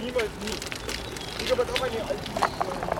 [0.00, 1.44] Niemals nie.
[1.44, 2.97] Ich habe jetzt auch eine alte.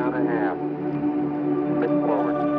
[0.00, 0.56] down a half.
[1.80, 2.49] Bit forward.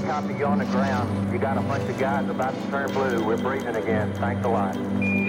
[0.00, 1.32] copy on the ground.
[1.32, 3.24] You got a bunch of guys about to turn blue.
[3.24, 4.12] We're breathing again.
[4.14, 5.19] Thanks a lot.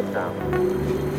[0.00, 1.09] Down.